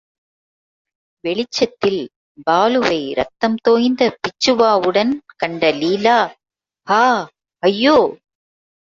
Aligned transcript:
வெளிச்சத்தில் 1.23 1.99
பாலுவை 2.47 2.97
ரத்தம் 3.13 3.57
தோய்ந்த 3.61 4.07
பிச்சுவாவுடன் 4.21 5.11
கண்ட 5.35 5.71
லீலா 5.73 6.17
ஹா 6.87 7.03
ஐயோ! 7.63 7.95